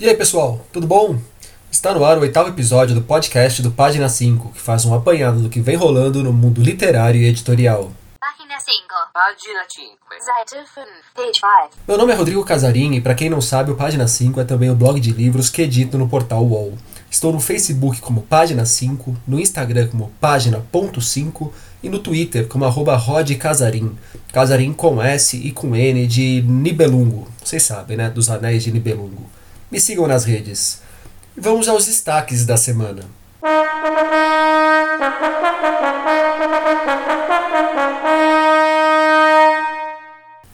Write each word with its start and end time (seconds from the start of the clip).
E 0.00 0.08
aí 0.08 0.16
pessoal, 0.16 0.64
tudo 0.72 0.86
bom? 0.86 1.18
Está 1.72 1.92
no 1.92 2.04
ar 2.04 2.18
o 2.18 2.20
oitavo 2.20 2.48
episódio 2.48 2.94
do 2.94 3.02
podcast 3.02 3.60
do 3.60 3.72
Página 3.72 4.08
5, 4.08 4.52
que 4.52 4.60
faz 4.60 4.84
um 4.84 4.94
apanhado 4.94 5.40
do 5.40 5.50
que 5.50 5.60
vem 5.60 5.74
rolando 5.74 6.22
no 6.22 6.32
mundo 6.32 6.62
literário 6.62 7.20
e 7.20 7.26
editorial. 7.26 7.90
Página 8.20 8.60
5. 8.60 8.78
Página 9.12 9.64
5. 9.68 9.96
Seite 10.20 10.68
5. 10.72 10.86
Page 11.14 11.32
5. 11.34 11.70
Meu 11.88 11.98
nome 11.98 12.12
é 12.12 12.16
Rodrigo 12.16 12.44
Casarim 12.44 12.94
e 12.94 13.00
para 13.00 13.14
quem 13.14 13.28
não 13.28 13.40
sabe, 13.40 13.72
o 13.72 13.76
Página 13.76 14.06
5 14.06 14.40
é 14.40 14.44
também 14.44 14.70
o 14.70 14.74
blog 14.76 15.00
de 15.00 15.10
livros 15.10 15.50
que 15.50 15.62
edito 15.62 15.98
no 15.98 16.08
portal 16.08 16.44
UOL. 16.44 16.78
Estou 17.10 17.32
no 17.32 17.40
Facebook 17.40 18.00
como 18.00 18.22
Página 18.22 18.64
5, 18.64 19.16
no 19.26 19.40
Instagram 19.40 19.88
como 19.88 20.12
Página.5 20.20 21.50
e 21.82 21.88
no 21.88 21.98
Twitter 21.98 22.46
como 22.46 22.64
arroba 22.64 22.96
Rod 22.96 23.30
Casarim. 23.36 23.96
Casarim 24.32 24.72
com 24.72 25.02
S 25.02 25.36
e 25.36 25.50
com 25.52 25.74
N 25.74 26.06
de 26.06 26.42
Nibelungo. 26.42 27.28
Vocês 27.42 27.62
sabem, 27.62 27.96
né? 27.96 28.10
Dos 28.10 28.28
anéis 28.30 28.62
de 28.62 28.72
Nibelungo. 28.72 29.28
Me 29.70 29.80
sigam 29.80 30.06
nas 30.06 30.24
redes. 30.24 30.80
Vamos 31.36 31.68
aos 31.68 31.86
destaques 31.86 32.44
da 32.44 32.56
semana. 32.56 33.04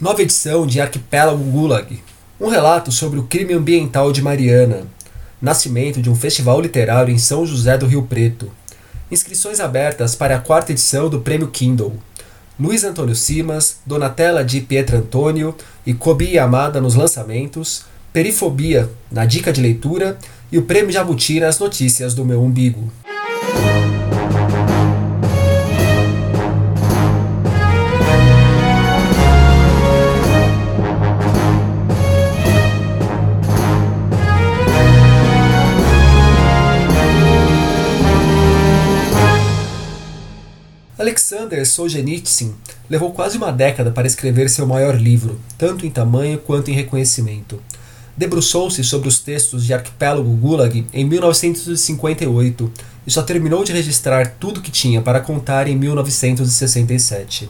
Nova 0.00 0.20
edição 0.20 0.66
de 0.66 0.80
Arquipélago 0.80 1.42
Gulag. 1.44 2.02
Um 2.38 2.48
relato 2.48 2.92
sobre 2.92 3.18
o 3.18 3.22
crime 3.22 3.54
ambiental 3.54 4.12
de 4.12 4.20
Mariana. 4.20 4.82
Nascimento 5.40 6.02
de 6.02 6.10
um 6.10 6.14
festival 6.14 6.60
literário 6.60 7.14
em 7.14 7.18
São 7.18 7.46
José 7.46 7.78
do 7.78 7.86
Rio 7.86 8.02
Preto. 8.02 8.50
Inscrições 9.10 9.60
abertas 9.60 10.14
para 10.14 10.36
a 10.36 10.40
quarta 10.40 10.72
edição 10.72 11.08
do 11.08 11.20
Prêmio 11.20 11.48
Kindle. 11.48 11.94
Luiz 12.58 12.84
Antônio 12.84 13.14
Simas, 13.14 13.78
Donatella 13.84 14.44
de 14.44 14.60
Pietro 14.60 14.96
Antônio 14.96 15.54
e 15.84 15.92
Kobi 15.92 16.34
Yamada 16.34 16.80
nos 16.80 16.94
lançamentos, 16.94 17.84
Perifobia 18.12 18.88
na 19.10 19.26
dica 19.26 19.52
de 19.52 19.60
leitura 19.60 20.16
e 20.50 20.56
o 20.56 20.62
Prêmio 20.62 20.92
Jabuti 20.92 21.40
nas 21.40 21.58
notícias 21.58 22.14
do 22.14 22.24
meu 22.24 22.40
umbigo. 22.42 22.90
Alexander 41.54 41.66
Solzhenitsyn 41.66 42.52
levou 42.90 43.12
quase 43.12 43.36
uma 43.36 43.52
década 43.52 43.90
para 43.90 44.06
escrever 44.06 44.50
seu 44.50 44.66
maior 44.66 44.96
livro, 44.96 45.40
tanto 45.56 45.86
em 45.86 45.90
tamanho 45.90 46.38
quanto 46.38 46.70
em 46.70 46.74
reconhecimento. 46.74 47.60
Debruçou-se 48.16 48.82
sobre 48.82 49.08
os 49.08 49.20
textos 49.20 49.64
de 49.64 49.72
Arquipélago 49.72 50.30
Gulag 50.36 50.86
em 50.92 51.04
1958 51.04 52.72
e 53.06 53.10
só 53.10 53.22
terminou 53.22 53.64
de 53.64 53.72
registrar 53.72 54.34
tudo 54.38 54.60
que 54.60 54.70
tinha 54.70 55.00
para 55.00 55.20
contar 55.20 55.68
em 55.68 55.76
1967. 55.76 57.48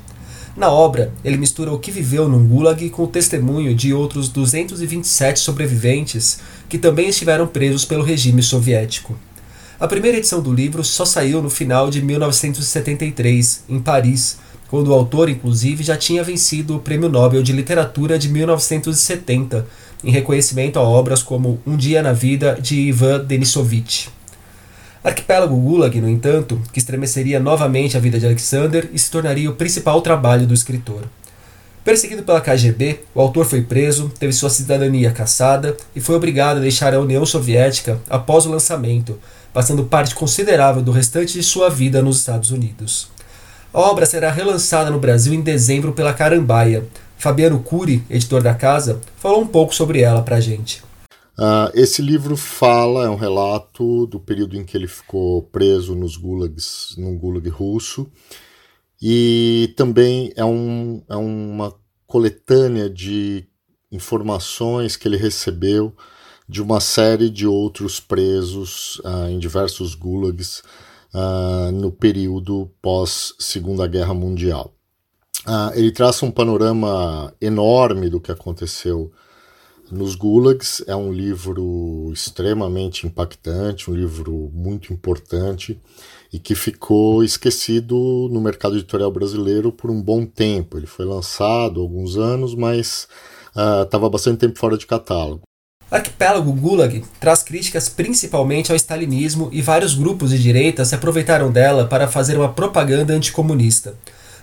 Na 0.56 0.70
obra, 0.70 1.12
ele 1.24 1.36
mistura 1.36 1.72
o 1.72 1.78
que 1.78 1.90
viveu 1.90 2.28
num 2.28 2.46
gulag 2.46 2.88
com 2.90 3.04
o 3.04 3.08
testemunho 3.08 3.74
de 3.74 3.92
outros 3.92 4.28
227 4.28 5.40
sobreviventes 5.40 6.38
que 6.68 6.78
também 6.78 7.08
estiveram 7.08 7.46
presos 7.46 7.84
pelo 7.84 8.04
regime 8.04 8.42
soviético. 8.42 9.18
A 9.84 9.86
primeira 9.86 10.16
edição 10.16 10.40
do 10.40 10.50
livro 10.50 10.82
só 10.82 11.04
saiu 11.04 11.42
no 11.42 11.50
final 11.50 11.90
de 11.90 12.00
1973, 12.00 13.64
em 13.68 13.78
Paris, 13.78 14.38
quando 14.66 14.88
o 14.88 14.94
autor, 14.94 15.28
inclusive, 15.28 15.84
já 15.84 15.94
tinha 15.94 16.24
vencido 16.24 16.74
o 16.74 16.80
Prêmio 16.80 17.10
Nobel 17.10 17.42
de 17.42 17.52
Literatura 17.52 18.18
de 18.18 18.30
1970, 18.30 19.66
em 20.02 20.10
reconhecimento 20.10 20.78
a 20.78 20.82
obras 20.82 21.22
como 21.22 21.60
Um 21.66 21.76
Dia 21.76 22.02
na 22.02 22.14
Vida 22.14 22.58
de 22.58 22.76
Ivan 22.76 23.26
Denisovich. 23.26 24.08
Arquipélago 25.04 25.54
Gulag, 25.54 26.00
no 26.00 26.08
entanto, 26.08 26.58
que 26.72 26.78
estremeceria 26.78 27.38
novamente 27.38 27.94
a 27.94 28.00
vida 28.00 28.18
de 28.18 28.24
Alexander 28.24 28.88
e 28.90 28.98
se 28.98 29.10
tornaria 29.10 29.50
o 29.50 29.54
principal 29.54 30.00
trabalho 30.00 30.46
do 30.46 30.54
escritor. 30.54 31.02
Perseguido 31.84 32.22
pela 32.22 32.40
KGB, 32.40 33.00
o 33.14 33.20
autor 33.20 33.44
foi 33.44 33.60
preso, 33.60 34.10
teve 34.18 34.32
sua 34.32 34.48
cidadania 34.48 35.12
cassada 35.12 35.76
e 35.94 36.00
foi 36.00 36.16
obrigado 36.16 36.56
a 36.56 36.60
deixar 36.60 36.94
a 36.94 36.98
União 36.98 37.26
Soviética 37.26 38.00
após 38.08 38.46
o 38.46 38.50
lançamento, 38.50 39.18
passando 39.52 39.84
parte 39.84 40.14
considerável 40.14 40.82
do 40.82 40.90
restante 40.90 41.34
de 41.34 41.42
sua 41.42 41.68
vida 41.68 42.00
nos 42.00 42.20
Estados 42.20 42.50
Unidos. 42.50 43.08
A 43.70 43.80
obra 43.80 44.06
será 44.06 44.30
relançada 44.30 44.90
no 44.90 44.98
Brasil 44.98 45.34
em 45.34 45.42
dezembro 45.42 45.92
pela 45.92 46.14
Carambaia. 46.14 46.86
Fabiano 47.18 47.60
Cury, 47.60 48.02
editor 48.08 48.42
da 48.42 48.54
casa, 48.54 49.00
falou 49.18 49.42
um 49.42 49.46
pouco 49.46 49.74
sobre 49.74 50.00
ela 50.00 50.22
para 50.22 50.36
a 50.36 50.40
gente. 50.40 50.82
Uh, 51.36 51.68
esse 51.74 52.00
livro 52.00 52.34
fala, 52.34 53.04
é 53.04 53.10
um 53.10 53.16
relato 53.16 54.06
do 54.06 54.18
período 54.18 54.56
em 54.56 54.64
que 54.64 54.74
ele 54.74 54.86
ficou 54.86 55.42
preso 55.42 55.94
nos 55.94 56.16
gulags, 56.16 56.94
num 56.96 57.18
gulag 57.18 57.46
russo, 57.50 58.08
e 59.06 59.74
também 59.76 60.32
é, 60.34 60.42
um, 60.42 61.02
é 61.10 61.14
uma 61.14 61.74
coletânea 62.06 62.88
de 62.88 63.46
informações 63.92 64.96
que 64.96 65.06
ele 65.06 65.18
recebeu 65.18 65.94
de 66.48 66.62
uma 66.62 66.80
série 66.80 67.28
de 67.28 67.46
outros 67.46 68.00
presos 68.00 68.98
uh, 69.00 69.28
em 69.28 69.38
diversos 69.38 69.94
gulags 69.94 70.62
uh, 71.12 71.70
no 71.70 71.92
período 71.92 72.70
pós 72.80 73.34
Segunda 73.38 73.86
Guerra 73.86 74.14
Mundial. 74.14 74.72
ele 75.74 75.92
traça 75.92 76.24
um 76.24 76.30
panorama 76.30 77.30
enorme 77.42 78.08
do 78.08 78.18
que 78.18 78.32
aconteceu 78.32 79.12
nos 79.90 80.14
Gulags. 80.14 80.82
É 80.86 80.96
um 80.96 81.12
livro 81.12 82.10
extremamente 82.10 83.06
impactante, 83.06 83.90
um 83.90 83.94
livro 83.94 84.50
muito 84.50 84.94
importante 84.94 85.78
e 86.34 86.38
que 86.40 86.56
ficou 86.56 87.22
esquecido 87.22 88.28
no 88.28 88.40
mercado 88.40 88.74
editorial 88.74 89.08
brasileiro 89.12 89.70
por 89.70 89.88
um 89.88 90.02
bom 90.02 90.26
tempo. 90.26 90.76
Ele 90.76 90.84
foi 90.84 91.04
lançado 91.04 91.78
há 91.78 91.82
alguns 91.84 92.16
anos, 92.16 92.56
mas 92.56 93.06
estava 93.84 94.08
uh, 94.08 94.10
bastante 94.10 94.38
tempo 94.38 94.58
fora 94.58 94.76
de 94.76 94.84
catálogo. 94.84 95.42
Arquipélago 95.88 96.52
Gulag 96.52 97.04
traz 97.20 97.44
críticas 97.44 97.88
principalmente 97.88 98.72
ao 98.72 98.76
stalinismo 98.76 99.48
e 99.52 99.62
vários 99.62 99.94
grupos 99.94 100.30
de 100.30 100.42
direita 100.42 100.84
se 100.84 100.96
aproveitaram 100.96 101.52
dela 101.52 101.84
para 101.86 102.08
fazer 102.08 102.36
uma 102.36 102.52
propaganda 102.52 103.12
anticomunista. 103.12 103.94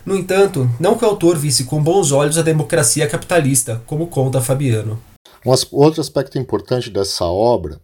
No 0.06 0.16
entanto, 0.16 0.70
não 0.80 0.96
que 0.96 1.04
o 1.04 1.08
autor 1.08 1.36
visse 1.36 1.64
com 1.64 1.82
bons 1.82 2.10
olhos 2.10 2.38
a 2.38 2.42
democracia 2.42 3.06
capitalista, 3.06 3.82
como 3.86 4.06
conta 4.06 4.40
Fabiano. 4.40 4.98
Um 5.44 5.52
outro 5.72 6.00
aspecto 6.00 6.38
importante 6.38 6.88
dessa 6.88 7.26
obra 7.26 7.78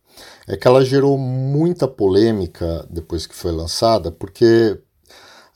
é 0.47 0.57
que 0.57 0.67
ela 0.67 0.85
gerou 0.85 1.19
muita 1.19 1.87
polêmica 1.87 2.87
depois 2.91 3.27
que 3.27 3.35
foi 3.35 3.53
lançada, 3.53 4.11
porque 4.11 4.79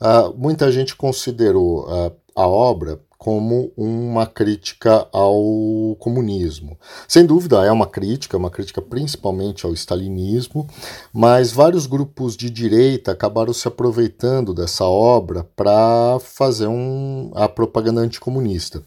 uh, 0.00 0.34
muita 0.36 0.70
gente 0.70 0.96
considerou 0.96 1.84
uh, 1.84 2.14
a 2.34 2.46
obra 2.46 3.00
como 3.22 3.72
uma 3.76 4.26
crítica 4.26 5.06
ao 5.12 5.96
comunismo. 6.00 6.76
Sem 7.06 7.24
dúvida, 7.24 7.64
é 7.64 7.70
uma 7.70 7.86
crítica, 7.86 8.36
uma 8.36 8.50
crítica 8.50 8.82
principalmente 8.82 9.64
ao 9.64 9.72
stalinismo, 9.74 10.66
mas 11.12 11.52
vários 11.52 11.86
grupos 11.86 12.36
de 12.36 12.50
direita 12.50 13.12
acabaram 13.12 13.52
se 13.52 13.68
aproveitando 13.68 14.52
dessa 14.52 14.84
obra 14.86 15.46
para 15.54 16.18
fazer 16.18 16.66
um, 16.66 17.30
a 17.36 17.48
propaganda 17.48 18.00
anticomunista. 18.00 18.82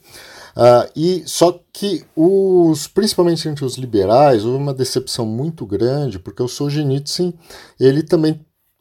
Uh, 0.56 0.90
e 0.96 1.24
só 1.26 1.60
que 1.74 2.06
os, 2.16 2.88
principalmente 2.88 3.48
entre 3.50 3.66
os 3.66 3.76
liberais, 3.76 4.46
houve 4.46 4.58
uma 4.58 4.74
decepção 4.74 5.26
muito 5.26 5.66
grande, 5.66 6.18
porque 6.18 6.42
o 6.42 6.48
Solzhenitsyn, 6.48 7.34
ele 7.78 8.02
também, 8.02 8.40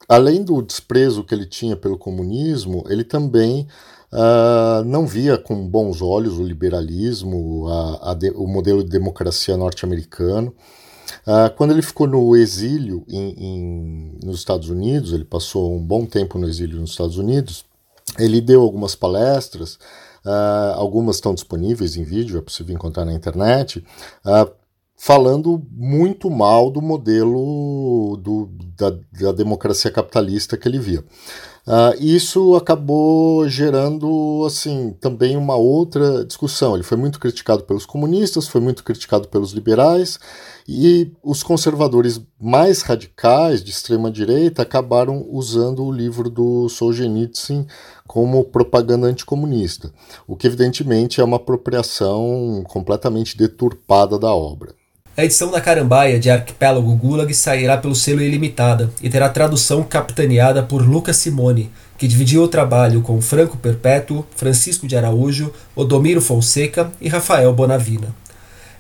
além 0.09 0.45
do 0.45 0.63
desprezo 0.63 1.25
que 1.25 1.35
ele 1.35 1.47
tinha 1.47 1.75
pelo 1.75 1.99
comunismo, 1.99 2.85
ele 2.89 3.03
também 3.03 3.67
uh, 4.13 4.85
não 4.85 5.05
via 5.05 5.37
com 5.37 5.69
bons 5.69 6.01
olhos 6.01 6.39
o 6.39 6.45
liberalismo, 6.45 7.67
a, 7.67 8.13
a 8.13 8.15
de, 8.15 8.31
o 8.31 8.47
modelo 8.47 8.85
de 8.85 8.91
democracia 8.91 9.57
norte-americano. 9.57 10.55
Uh, 11.27 11.53
quando 11.57 11.73
ele 11.73 11.83
ficou 11.83 12.07
no 12.07 12.37
exílio 12.37 13.05
em, 13.09 13.35
em, 13.37 14.19
nos 14.23 14.39
Estados 14.39 14.69
Unidos, 14.69 15.13
ele 15.13 15.25
passou 15.25 15.75
um 15.75 15.85
bom 15.85 16.07
tempo 16.07 16.39
no 16.39 16.49
exílio 16.49 16.81
nos 16.81 16.91
Estados 16.91 17.19
Unidos, 17.19 17.65
ele 18.17 18.41
deu 18.41 18.63
algumas 18.63 18.95
palestras 18.95 19.79
Uh, 20.25 20.75
algumas 20.75 21.17
estão 21.17 21.35
disponíveis 21.35 21.97
em 21.97 22.03
vídeo, 22.03 22.39
é 22.39 22.41
possível 22.41 22.75
encontrar 22.75 23.05
na 23.05 23.13
internet, 23.13 23.85
uh, 24.25 24.51
falando 24.97 25.63
muito 25.71 26.31
mal 26.31 26.71
do 26.71 26.81
modelo 26.81 28.17
do, 28.17 28.49
da, 28.77 28.91
da, 29.13 29.33
democracia 29.33 29.91
capitalista 29.91 30.57
que 30.57 30.67
ele 30.67 30.79
via. 30.79 31.05
Uh, 31.67 31.97
isso 31.99 32.55
acabou 32.57 33.49
gerando 33.49 34.45
assim 34.47 34.95
também 35.01 35.35
uma 35.35 35.57
outra 35.57 36.23
discussão. 36.23 36.75
Ele 36.75 36.83
foi 36.83 36.99
muito 36.99 37.19
criticado 37.19 37.65
pelos 37.65 37.87
comunistas, 37.87 38.47
foi 38.47 38.61
muito 38.61 38.85
criticado 38.85 39.29
pelos 39.29 39.53
liberais 39.53 40.19
e 40.69 41.11
os 41.23 41.43
conservadores 41.43 42.21
mais 42.39 42.83
radicais 42.83 43.65
de 43.65 43.71
extrema 43.71 44.11
direita 44.11 44.61
acabaram 44.61 45.27
usando 45.31 45.83
o 45.85 45.93
livro 45.93 46.29
do 46.29 46.69
Solzhenitsyn 46.69 47.67
como 48.07 48.45
propaganda 48.45 49.07
anticomunista, 49.07 49.91
o 50.27 50.37
que 50.37 50.47
evidentemente 50.47 51.19
é 51.19 51.25
uma 51.25 51.37
apropriação 51.37 52.63
completamente 52.69 53.39
deturpada 53.39 54.19
da 54.19 54.35
obra. 54.35 54.75
A 55.17 55.25
edição 55.25 55.49
da 55.49 55.61
Carambaia 55.61 56.19
de 56.19 56.29
Arquipélago 56.29 56.93
Gulag 56.97 57.33
sairá 57.33 57.77
pelo 57.77 57.95
selo 57.95 58.21
Ilimitada 58.21 58.91
e 59.01 59.09
terá 59.09 59.29
tradução 59.29 59.85
capitaneada 59.85 60.61
por 60.61 60.83
Lucas 60.83 61.19
Simone, 61.19 61.71
que 61.97 62.09
dividiu 62.09 62.43
o 62.43 62.49
trabalho 62.49 63.01
com 63.01 63.23
Franco 63.23 63.57
Perpétuo, 63.57 64.27
Francisco 64.35 64.89
de 64.89 64.97
Araújo, 64.97 65.53
Odomiro 65.77 66.21
Fonseca 66.21 66.91
e 67.01 67.09
Rafael 67.09 67.55
Bonavina. 67.55 68.13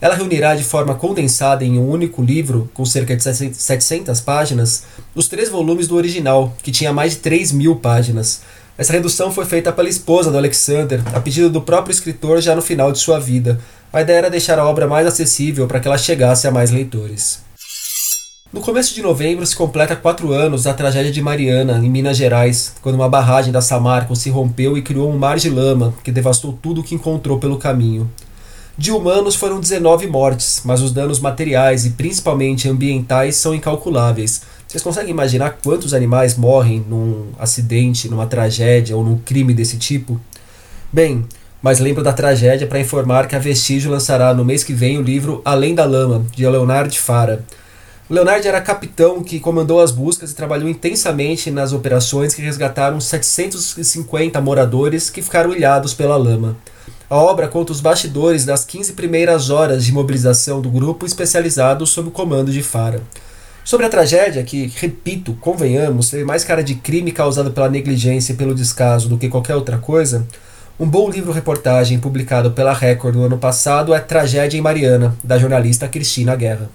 Ela 0.00 0.16
reunirá 0.16 0.56
de 0.56 0.64
forma 0.64 0.96
condensada 0.96 1.64
em 1.64 1.78
um 1.78 1.88
único 1.88 2.20
livro, 2.20 2.68
com 2.74 2.84
cerca 2.84 3.16
de 3.16 3.22
700 3.22 4.20
páginas, 4.20 4.82
os 5.14 5.28
três 5.28 5.48
volumes 5.48 5.86
do 5.86 5.94
original, 5.94 6.52
que 6.64 6.72
tinha 6.72 6.92
mais 6.92 7.12
de 7.12 7.18
3 7.18 7.52
mil 7.52 7.76
páginas. 7.76 8.42
Essa 8.76 8.92
redução 8.92 9.30
foi 9.30 9.44
feita 9.44 9.72
pela 9.72 9.88
esposa 9.88 10.32
do 10.32 10.38
Alexander, 10.38 11.00
a 11.14 11.20
pedido 11.20 11.48
do 11.48 11.62
próprio 11.62 11.92
escritor 11.92 12.40
já 12.40 12.56
no 12.56 12.62
final 12.62 12.90
de 12.90 12.98
sua 12.98 13.20
vida, 13.20 13.60
a 13.92 14.02
ideia 14.02 14.18
era 14.18 14.30
deixar 14.30 14.58
a 14.58 14.68
obra 14.68 14.88
mais 14.88 15.06
acessível 15.06 15.68
para 15.68 15.78
que 15.78 15.86
ela 15.86 15.96
chegasse 15.96 16.48
a 16.48 16.50
mais 16.50 16.72
leitores. 16.72 17.38
No 18.52 18.60
começo 18.60 18.92
de 18.92 19.00
novembro 19.00 19.46
se 19.46 19.54
completa 19.54 19.94
quatro 19.94 20.32
anos 20.32 20.64
da 20.64 20.74
tragédia 20.74 21.12
de 21.12 21.22
Mariana, 21.22 21.78
em 21.78 21.88
Minas 21.88 22.16
Gerais, 22.16 22.74
quando 22.82 22.96
uma 22.96 23.08
barragem 23.08 23.52
da 23.52 23.60
Samarco 23.60 24.16
se 24.16 24.30
rompeu 24.30 24.76
e 24.76 24.82
criou 24.82 25.08
um 25.08 25.18
mar 25.18 25.38
de 25.38 25.48
lama 25.50 25.94
que 26.02 26.10
devastou 26.10 26.58
tudo 26.60 26.80
o 26.80 26.84
que 26.84 26.96
encontrou 26.96 27.38
pelo 27.38 27.58
caminho. 27.58 28.10
De 28.76 28.90
humanos 28.90 29.36
foram 29.36 29.60
19 29.60 30.08
mortes, 30.08 30.62
mas 30.64 30.82
os 30.82 30.90
danos 30.90 31.20
materiais 31.20 31.86
e 31.86 31.90
principalmente 31.90 32.68
ambientais 32.68 33.36
são 33.36 33.54
incalculáveis. 33.54 34.42
Vocês 34.74 34.82
conseguem 34.82 35.12
imaginar 35.12 35.58
quantos 35.62 35.94
animais 35.94 36.36
morrem 36.36 36.84
num 36.88 37.28
acidente, 37.38 38.08
numa 38.08 38.26
tragédia 38.26 38.96
ou 38.96 39.04
num 39.04 39.16
crime 39.16 39.54
desse 39.54 39.76
tipo? 39.76 40.20
Bem, 40.92 41.24
mas 41.62 41.78
lembro 41.78 42.02
da 42.02 42.12
tragédia 42.12 42.66
para 42.66 42.80
informar 42.80 43.28
que 43.28 43.36
a 43.36 43.38
Vestígio 43.38 43.88
lançará 43.88 44.34
no 44.34 44.44
mês 44.44 44.64
que 44.64 44.72
vem 44.72 44.98
o 44.98 45.02
livro 45.02 45.40
Além 45.44 45.76
da 45.76 45.84
Lama, 45.84 46.26
de 46.34 46.44
Leonard 46.44 46.98
Fara. 46.98 47.44
O 48.10 48.14
Leonard 48.14 48.48
era 48.48 48.60
capitão 48.60 49.22
que 49.22 49.38
comandou 49.38 49.80
as 49.80 49.92
buscas 49.92 50.32
e 50.32 50.34
trabalhou 50.34 50.68
intensamente 50.68 51.52
nas 51.52 51.72
operações 51.72 52.34
que 52.34 52.42
resgataram 52.42 53.00
750 53.00 54.40
moradores 54.40 55.08
que 55.08 55.22
ficaram 55.22 55.54
ilhados 55.54 55.94
pela 55.94 56.16
lama. 56.16 56.56
A 57.08 57.14
obra 57.14 57.46
conta 57.46 57.70
os 57.70 57.80
bastidores 57.80 58.44
das 58.44 58.64
15 58.64 58.94
primeiras 58.94 59.50
horas 59.50 59.84
de 59.84 59.92
mobilização 59.92 60.60
do 60.60 60.68
grupo 60.68 61.06
especializado 61.06 61.86
sob 61.86 62.08
o 62.08 62.10
comando 62.10 62.50
de 62.50 62.60
Fara. 62.60 63.00
Sobre 63.64 63.86
a 63.86 63.88
tragédia, 63.88 64.44
que, 64.44 64.70
repito, 64.76 65.32
convenhamos, 65.40 66.10
teve 66.10 66.22
mais 66.22 66.44
cara 66.44 66.62
de 66.62 66.74
crime 66.74 67.10
causado 67.10 67.50
pela 67.50 67.70
negligência 67.70 68.34
e 68.34 68.36
pelo 68.36 68.54
descaso 68.54 69.08
do 69.08 69.16
que 69.16 69.30
qualquer 69.30 69.54
outra 69.54 69.78
coisa, 69.78 70.26
um 70.78 70.86
bom 70.86 71.08
livro-reportagem 71.08 71.98
publicado 71.98 72.50
pela 72.50 72.74
Record 72.74 73.14
no 73.14 73.24
ano 73.24 73.38
passado 73.38 73.94
é 73.94 74.00
Tragédia 74.00 74.58
em 74.58 74.60
Mariana, 74.60 75.16
da 75.24 75.38
jornalista 75.38 75.88
Cristina 75.88 76.36
Guerra. 76.36 76.68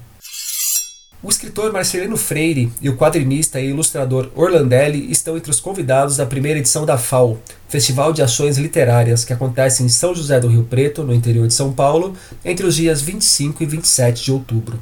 O 1.21 1.29
escritor 1.29 1.71
Marcelino 1.71 2.17
Freire 2.17 2.71
e 2.81 2.89
o 2.89 2.95
quadrinista 2.95 3.59
e 3.59 3.69
ilustrador 3.69 4.31
Orlandelli 4.33 5.11
estão 5.11 5.37
entre 5.37 5.51
os 5.51 5.59
convidados 5.59 6.17
da 6.17 6.25
primeira 6.25 6.57
edição 6.57 6.85
da 6.87 6.97
FAO, 6.97 7.39
Festival 7.67 8.13
de 8.13 8.23
Ações 8.23 8.57
Literárias, 8.57 9.23
que 9.23 9.33
acontece 9.33 9.83
em 9.83 9.89
São 9.89 10.15
José 10.15 10.39
do 10.39 10.47
Rio 10.47 10.63
Preto, 10.63 11.03
no 11.03 11.13
interior 11.13 11.45
de 11.45 11.53
São 11.53 11.71
Paulo, 11.71 12.15
entre 12.43 12.65
os 12.65 12.75
dias 12.75 13.01
25 13.01 13.61
e 13.61 13.65
27 13.65 14.23
de 14.23 14.31
outubro. 14.31 14.79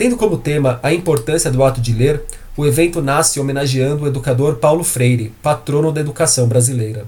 Tendo 0.00 0.16
como 0.16 0.38
tema 0.38 0.80
a 0.82 0.94
importância 0.94 1.50
do 1.50 1.62
ato 1.62 1.78
de 1.78 1.92
ler, 1.92 2.22
o 2.56 2.64
evento 2.64 3.02
nasce 3.02 3.38
homenageando 3.38 4.04
o 4.04 4.06
educador 4.06 4.56
Paulo 4.56 4.82
Freire, 4.82 5.30
patrono 5.42 5.92
da 5.92 6.00
educação 6.00 6.48
brasileira. 6.48 7.04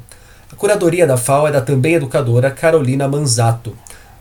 A 0.52 0.54
curadoria 0.54 1.06
da 1.06 1.16
FAO 1.16 1.48
é 1.48 1.50
da 1.50 1.62
também 1.62 1.94
educadora 1.94 2.50
Carolina 2.50 3.08
Manzato. 3.08 3.74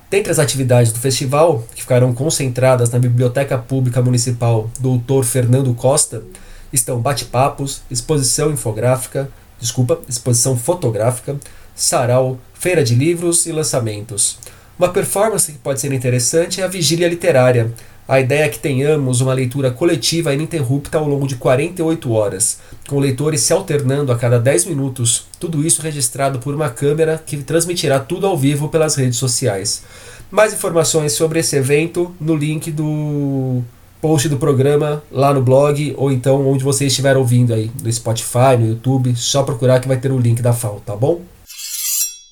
Dentre 0.09 0.31
as 0.31 0.39
atividades 0.39 0.93
do 0.93 0.99
festival, 0.99 1.67
que 1.75 1.81
ficarão 1.81 2.13
concentradas 2.13 2.89
na 2.89 2.97
Biblioteca 2.97 3.57
Pública 3.57 4.01
Municipal 4.01 4.71
Doutor 4.79 5.25
Fernando 5.25 5.73
Costa, 5.73 6.23
estão 6.71 7.01
bate-papos, 7.01 7.81
exposição 7.91 8.51
infográfica, 8.51 9.29
desculpa, 9.59 9.99
exposição 10.07 10.55
fotográfica, 10.55 11.35
sarau, 11.75 12.39
feira 12.53 12.85
de 12.85 12.95
livros 12.95 13.45
e 13.45 13.51
lançamentos. 13.51 14.39
Uma 14.79 14.87
performance 14.87 15.51
que 15.51 15.57
pode 15.57 15.81
ser 15.81 15.91
interessante 15.91 16.61
é 16.61 16.63
a 16.63 16.67
vigília 16.67 17.09
literária, 17.09 17.71
a 18.11 18.19
ideia 18.19 18.43
é 18.43 18.49
que 18.49 18.59
tenhamos 18.59 19.21
uma 19.21 19.33
leitura 19.33 19.71
coletiva 19.71 20.33
ininterrupta 20.33 20.97
ao 20.97 21.07
longo 21.07 21.25
de 21.25 21.37
48 21.37 22.11
horas, 22.11 22.59
com 22.85 22.99
leitores 22.99 23.39
se 23.39 23.53
alternando 23.53 24.11
a 24.11 24.17
cada 24.17 24.37
10 24.37 24.65
minutos, 24.65 25.27
tudo 25.39 25.65
isso 25.65 25.81
registrado 25.81 26.37
por 26.37 26.53
uma 26.53 26.69
câmera 26.69 27.23
que 27.25 27.37
transmitirá 27.37 28.01
tudo 28.01 28.27
ao 28.27 28.37
vivo 28.37 28.67
pelas 28.67 28.95
redes 28.95 29.17
sociais. 29.17 29.83
Mais 30.29 30.53
informações 30.53 31.13
sobre 31.13 31.39
esse 31.39 31.55
evento 31.55 32.13
no 32.19 32.35
link 32.35 32.69
do 32.69 33.61
post 34.01 34.27
do 34.27 34.35
programa 34.35 35.01
lá 35.09 35.33
no 35.33 35.41
blog 35.41 35.95
ou 35.97 36.11
então 36.11 36.45
onde 36.45 36.65
você 36.65 36.87
estiver 36.87 37.15
ouvindo 37.15 37.53
aí, 37.53 37.71
no 37.81 37.93
Spotify, 37.93 38.57
no 38.59 38.67
YouTube, 38.67 39.15
só 39.15 39.41
procurar 39.41 39.79
que 39.79 39.87
vai 39.87 39.95
ter 39.95 40.11
o 40.11 40.19
link 40.19 40.41
da 40.41 40.51
FAO, 40.51 40.81
tá 40.85 40.97
bom? 40.97 41.21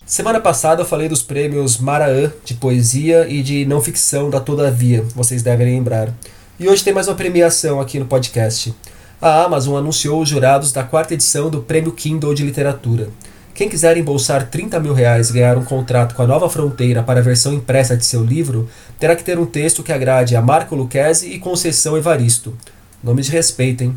Semana 0.09 0.41
passada 0.41 0.81
eu 0.81 0.87
falei 0.87 1.07
dos 1.07 1.21
prêmios 1.21 1.77
Maraã 1.77 2.31
de 2.43 2.55
poesia 2.55 3.27
e 3.29 3.43
de 3.43 3.63
não 3.63 3.79
ficção 3.79 4.27
da 4.27 4.39
Todavia, 4.39 5.05
vocês 5.13 5.43
devem 5.43 5.67
lembrar. 5.67 6.11
E 6.59 6.67
hoje 6.67 6.83
tem 6.83 6.91
mais 6.91 7.07
uma 7.07 7.13
premiação 7.13 7.79
aqui 7.79 7.99
no 7.99 8.05
podcast. 8.05 8.73
A 9.21 9.43
Amazon 9.43 9.77
anunciou 9.77 10.19
os 10.19 10.27
jurados 10.27 10.71
da 10.71 10.83
quarta 10.83 11.13
edição 11.13 11.47
do 11.47 11.61
Prêmio 11.61 11.91
Kindle 11.91 12.33
de 12.33 12.43
Literatura. 12.43 13.09
Quem 13.53 13.69
quiser 13.69 13.97
embolsar 13.97 14.49
30 14.49 14.79
mil 14.79 14.95
reais 14.95 15.29
e 15.29 15.33
ganhar 15.33 15.59
um 15.59 15.63
contrato 15.63 16.15
com 16.15 16.23
a 16.23 16.27
Nova 16.27 16.49
Fronteira 16.49 17.03
para 17.03 17.19
a 17.19 17.23
versão 17.23 17.53
impressa 17.53 17.95
de 17.95 18.03
seu 18.03 18.23
livro, 18.23 18.67
terá 18.97 19.15
que 19.15 19.23
ter 19.23 19.37
um 19.37 19.45
texto 19.45 19.83
que 19.83 19.93
agrade 19.93 20.35
a 20.35 20.41
Marco 20.41 20.75
Lucchesi 20.75 21.31
e 21.31 21.37
Conceição 21.37 21.95
Evaristo. 21.95 22.57
Nome 23.03 23.21
de 23.21 23.29
respeito, 23.29 23.83
hein? 23.83 23.95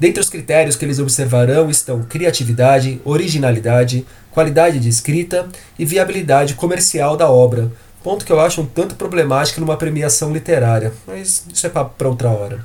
Dentre 0.00 0.22
os 0.22 0.30
critérios 0.30 0.76
que 0.76 0.84
eles 0.86 0.98
observarão 0.98 1.68
estão 1.68 2.02
criatividade, 2.02 2.98
originalidade, 3.04 4.06
qualidade 4.30 4.78
de 4.78 4.88
escrita 4.88 5.48
e 5.78 5.84
viabilidade 5.84 6.54
comercial 6.54 7.16
da 7.16 7.30
obra, 7.30 7.70
ponto 8.02 8.24
que 8.24 8.32
eu 8.32 8.40
acho 8.40 8.60
um 8.60 8.66
tanto 8.66 8.94
problemático 8.94 9.60
numa 9.60 9.76
premiação 9.76 10.32
literária, 10.32 10.92
mas 11.06 11.44
isso 11.52 11.66
é 11.66 11.70
para 11.70 12.08
outra 12.08 12.30
hora. 12.30 12.64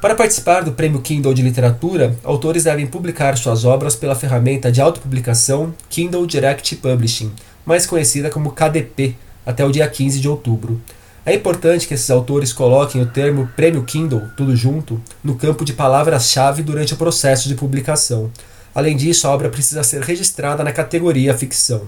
Para 0.00 0.14
participar 0.14 0.62
do 0.62 0.72
Prêmio 0.72 1.02
Kindle 1.02 1.34
de 1.34 1.42
Literatura, 1.42 2.16
autores 2.24 2.64
devem 2.64 2.86
publicar 2.86 3.36
suas 3.36 3.66
obras 3.66 3.94
pela 3.94 4.14
ferramenta 4.14 4.72
de 4.72 4.80
autopublicação 4.80 5.74
Kindle 5.90 6.26
Direct 6.26 6.74
Publishing, 6.76 7.30
mais 7.66 7.84
conhecida 7.84 8.30
como 8.30 8.52
KDP, 8.52 9.14
até 9.44 9.62
o 9.62 9.70
dia 9.70 9.86
15 9.86 10.18
de 10.18 10.28
outubro. 10.28 10.80
É 11.24 11.34
importante 11.34 11.86
que 11.86 11.92
esses 11.92 12.10
autores 12.10 12.50
coloquem 12.50 13.02
o 13.02 13.06
termo 13.06 13.50
Prêmio 13.54 13.84
Kindle, 13.84 14.22
tudo 14.38 14.56
junto, 14.56 14.98
no 15.22 15.34
campo 15.34 15.66
de 15.66 15.74
palavras-chave 15.74 16.62
durante 16.62 16.94
o 16.94 16.96
processo 16.96 17.46
de 17.46 17.54
publicação, 17.54 18.30
Além 18.74 18.96
disso, 18.96 19.26
a 19.26 19.30
obra 19.30 19.48
precisa 19.48 19.82
ser 19.82 20.02
registrada 20.02 20.62
na 20.62 20.72
categoria 20.72 21.36
ficção. 21.36 21.82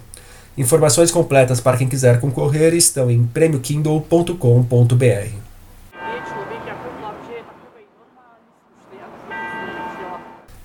Informações 0.56 1.10
completas 1.10 1.60
para 1.60 1.76
quem 1.76 1.88
quiser 1.88 2.20
concorrer 2.20 2.74
estão 2.74 3.10
em 3.10 3.24
premiokindle.com.br. 3.24 5.28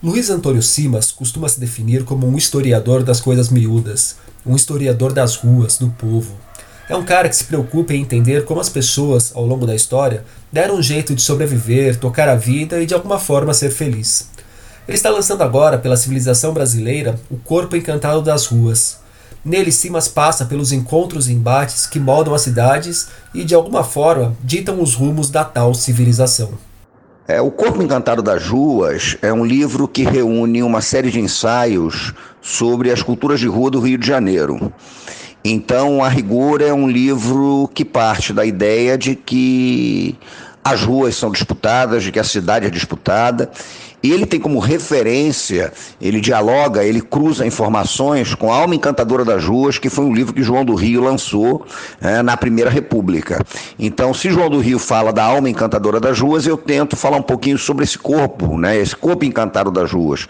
Luiz 0.04 0.30
Antônio 0.30 0.62
Simas 0.62 1.12
costuma 1.12 1.50
se 1.50 1.60
definir 1.60 2.04
como 2.04 2.28
um 2.28 2.38
historiador 2.38 3.04
das 3.04 3.20
coisas 3.20 3.50
miúdas, 3.50 4.18
um 4.46 4.56
historiador 4.56 5.12
das 5.12 5.36
ruas, 5.36 5.78
do 5.78 5.90
povo. 5.90 6.38
É 6.90 6.96
um 6.96 7.04
cara 7.04 7.28
que 7.28 7.36
se 7.36 7.44
preocupa 7.44 7.94
em 7.94 8.02
entender 8.02 8.46
como 8.46 8.62
as 8.62 8.70
pessoas, 8.70 9.32
ao 9.36 9.46
longo 9.46 9.66
da 9.66 9.76
história, 9.76 10.24
deram 10.52 10.78
um 10.78 10.82
jeito 10.82 11.16
de 11.16 11.22
sobreviver, 11.22 11.98
tocar 11.98 12.30
a 12.30 12.36
vida 12.36 12.82
e 12.82 12.86
de 12.86 12.94
alguma 12.94 13.20
forma 13.20 13.54
ser 13.54 13.72
feliz. 13.72 14.30
Ele 14.88 14.96
está 14.96 15.10
lançando 15.10 15.44
agora, 15.44 15.78
pela 15.78 15.98
civilização 15.98 16.54
brasileira, 16.54 17.20
O 17.30 17.36
Corpo 17.36 17.76
Encantado 17.76 18.22
das 18.22 18.46
Ruas. 18.46 19.00
Nele, 19.44 19.70
Simas 19.70 20.08
passa 20.08 20.46
pelos 20.46 20.72
encontros 20.72 21.28
e 21.28 21.34
embates 21.34 21.86
que 21.86 22.00
moldam 22.00 22.34
as 22.34 22.44
cidades 22.44 23.10
e, 23.34 23.44
de 23.44 23.54
alguma 23.54 23.84
forma, 23.84 24.34
ditam 24.42 24.82
os 24.82 24.94
rumos 24.94 25.30
da 25.30 25.44
tal 25.44 25.74
civilização. 25.74 26.52
É, 27.28 27.42
o 27.42 27.52
Corpo 27.52 27.84
Encantado 27.84 28.22
das 28.22 28.48
Ruas 28.48 29.18
é 29.22 29.34
um 29.34 29.44
livro 29.44 29.90
que 29.90 30.06
reúne 30.06 30.64
uma 30.64 30.80
série 30.80 31.12
de 31.12 31.20
ensaios 31.20 32.14
sobre 32.42 32.90
as 32.90 33.04
culturas 33.04 33.42
de 33.42 33.48
rua 33.48 33.70
do 33.70 33.82
Rio 33.82 33.98
de 33.98 34.08
Janeiro. 34.08 34.72
Então, 35.44 36.02
a 36.02 36.08
rigor, 36.08 36.62
é 36.62 36.74
um 36.74 36.88
livro 36.88 37.70
que 37.74 37.84
parte 37.84 38.32
da 38.32 38.46
ideia 38.46 38.98
de 38.98 39.16
que 39.16 40.18
as 40.64 40.82
ruas 40.82 41.16
são 41.16 41.30
disputadas, 41.30 42.04
de 42.04 42.12
que 42.12 42.20
a 42.20 42.24
cidade 42.24 42.68
é 42.68 42.70
disputada 42.70 43.50
E 44.04 44.12
ele 44.12 44.28
tem 44.28 44.40
como 44.40 44.60
referência, 44.60 45.74
ele 46.00 46.22
dialoga, 46.22 46.84
ele 46.84 47.02
cruza 47.02 47.46
informações 47.48 48.36
com 48.36 48.52
A 48.52 48.58
Alma 48.58 48.76
Encantadora 48.76 49.26
das 49.26 49.44
Ruas, 49.44 49.80
que 49.80 49.90
foi 49.90 50.06
um 50.06 50.14
livro 50.14 50.34
que 50.34 50.44
João 50.44 50.64
do 50.64 50.76
Rio 50.76 51.02
lançou 51.02 51.66
é, 52.00 52.22
na 52.22 52.38
Primeira 52.38 52.70
República. 52.70 53.44
Então, 53.80 54.14
se 54.14 54.30
João 54.30 54.52
do 54.52 54.60
Rio 54.60 54.78
fala 54.78 55.12
da 55.12 55.24
alma 55.24 55.50
encantadora 55.50 56.00
das 56.00 56.20
ruas, 56.20 56.46
eu 56.46 56.56
tento 56.56 56.96
falar 56.96 57.18
um 57.18 57.24
pouquinho 57.24 57.58
sobre 57.58 57.84
esse 57.84 57.98
corpo, 57.98 58.56
né, 58.58 58.78
esse 58.78 58.96
corpo 58.96 59.26
encantado 59.26 59.72
das 59.72 59.92
ruas. 59.92 60.28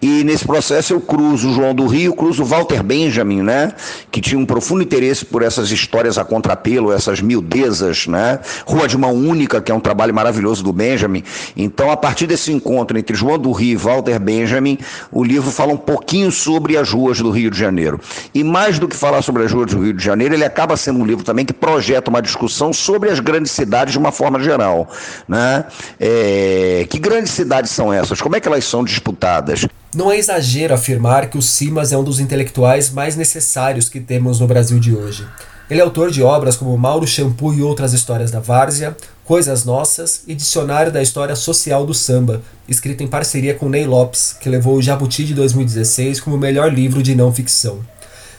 E 0.00 0.24
nesse 0.24 0.46
processo 0.46 0.94
eu 0.94 1.00
cruzo 1.00 1.52
João 1.52 1.74
do 1.74 1.86
Rio, 1.86 2.14
cruzo 2.14 2.44
Walter 2.44 2.82
Benjamin, 2.82 3.42
né, 3.42 3.72
que 4.10 4.22
tinha 4.22 4.38
um 4.38 4.46
profundo 4.46 4.82
interesse 4.82 5.24
por 5.24 5.42
essas 5.42 5.70
histórias 5.70 6.16
a 6.16 6.24
contrapelo, 6.24 6.90
essas 6.90 7.20
miudezas, 7.20 8.06
né, 8.06 8.38
Rua 8.64 8.88
de 8.88 8.96
Mão 8.96 9.12
Única, 9.12 9.60
que 9.60 9.70
é 9.70 9.74
um 9.74 9.80
trabalho 9.80 10.14
maravilhoso 10.14 10.64
do 10.64 10.72
Benjamin. 10.72 11.22
Então, 11.54 11.90
a 11.90 11.96
partir 11.96 12.26
desse 12.26 12.50
encontro 12.50 13.01
entre 13.02 13.16
João 13.16 13.38
do 13.38 13.52
Rio 13.52 13.72
e 13.72 13.76
Walter 13.76 14.18
Benjamin, 14.18 14.78
o 15.10 15.22
livro 15.22 15.50
fala 15.50 15.72
um 15.72 15.76
pouquinho 15.76 16.30
sobre 16.30 16.76
as 16.76 16.90
ruas 16.90 17.18
do 17.18 17.30
Rio 17.30 17.50
de 17.50 17.58
Janeiro. 17.58 18.00
E 18.32 18.42
mais 18.42 18.78
do 18.78 18.88
que 18.88 18.96
falar 18.96 19.22
sobre 19.22 19.44
as 19.44 19.52
ruas 19.52 19.72
do 19.72 19.82
Rio 19.82 19.92
de 19.92 20.02
Janeiro, 20.02 20.34
ele 20.34 20.44
acaba 20.44 20.76
sendo 20.76 21.00
um 21.00 21.04
livro 21.04 21.24
também 21.24 21.44
que 21.44 21.52
projeta 21.52 22.08
uma 22.08 22.22
discussão 22.22 22.72
sobre 22.72 23.10
as 23.10 23.20
grandes 23.20 23.52
cidades 23.52 23.92
de 23.92 23.98
uma 23.98 24.12
forma 24.12 24.40
geral. 24.40 24.88
Né? 25.28 25.64
É, 26.00 26.86
que 26.88 26.98
grandes 26.98 27.32
cidades 27.32 27.70
são 27.72 27.92
essas? 27.92 28.20
Como 28.20 28.36
é 28.36 28.40
que 28.40 28.48
elas 28.48 28.64
são 28.64 28.84
disputadas? 28.84 29.66
Não 29.94 30.10
é 30.10 30.16
exagero 30.16 30.72
afirmar 30.72 31.28
que 31.28 31.36
o 31.36 31.42
Simas 31.42 31.92
é 31.92 31.98
um 31.98 32.04
dos 32.04 32.18
intelectuais 32.18 32.90
mais 32.90 33.14
necessários 33.14 33.88
que 33.88 34.00
temos 34.00 34.40
no 34.40 34.46
Brasil 34.46 34.78
de 34.78 34.94
hoje. 34.94 35.26
Ele 35.70 35.80
é 35.80 35.82
autor 35.82 36.10
de 36.10 36.22
obras 36.22 36.56
como 36.56 36.76
Mauro 36.76 37.06
Shampoo 37.06 37.54
e 37.54 37.62
Outras 37.62 37.92
Histórias 37.92 38.30
da 38.30 38.40
Várzea, 38.40 38.96
Coisas 39.24 39.64
Nossas 39.64 40.22
e 40.26 40.34
Dicionário 40.34 40.92
da 40.92 41.00
História 41.00 41.34
Social 41.36 41.86
do 41.86 41.94
Samba, 41.94 42.42
escrito 42.68 43.02
em 43.02 43.08
parceria 43.08 43.54
com 43.54 43.68
Ney 43.68 43.86
Lopes, 43.86 44.36
que 44.40 44.48
levou 44.48 44.76
o 44.76 44.82
Jabuti 44.82 45.24
de 45.24 45.34
2016 45.34 46.20
como 46.20 46.36
o 46.36 46.38
melhor 46.38 46.72
livro 46.72 47.02
de 47.02 47.14
não 47.14 47.32
ficção. 47.32 47.80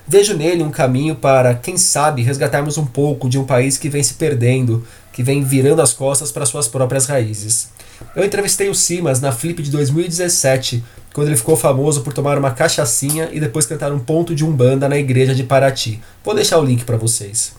Vejo 0.08 0.36
nele 0.36 0.64
um 0.64 0.70
caminho 0.70 1.16
para, 1.16 1.56
quem 1.56 1.78
sabe, 1.78 2.22
resgatarmos 2.22 2.78
um 2.78 2.86
pouco 2.86 3.30
de 3.30 3.40
um 3.40 3.46
país 3.46 3.78
que 3.78 3.88
vem 3.88 4.04
se 4.04 4.16
perdendo, 4.16 4.86
que 5.14 5.24
vem 5.24 5.44
virando 5.44 5.82
as 5.82 5.94
costas 5.94 6.32
para 6.32 6.46
suas 6.46 6.68
próprias 6.68 7.06
raízes. 7.06 7.70
Eu 8.16 8.24
entrevistei 8.24 8.70
o 8.70 8.76
Simas 8.76 9.20
na 9.20 9.32
Flip 9.32 9.62
de 9.62 9.72
2017, 9.72 10.84
quando 11.14 11.28
ele 11.28 11.38
ficou 11.38 11.56
famoso 11.56 12.02
por 12.02 12.14
tomar 12.14 12.38
uma 12.38 12.52
cachaçinha 12.52 13.30
e 13.32 13.40
depois 13.40 13.66
cantar 13.66 13.92
um 13.92 14.00
ponto 14.00 14.34
de 14.34 14.46
umbanda 14.46 14.90
na 14.90 14.98
igreja 14.98 15.36
de 15.36 15.44
Paraty. 15.44 16.02
Vou 16.24 16.34
deixar 16.36 16.60
o 16.60 16.66
link 16.66 16.84
para 16.84 16.98
vocês. 16.98 17.54